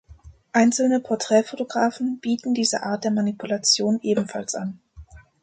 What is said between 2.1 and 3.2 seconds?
bieten diese Art der